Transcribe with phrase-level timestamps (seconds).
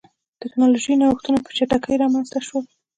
[0.41, 2.63] ټکنالوژیکي نوښتونه په چټکۍ رامنځته شول.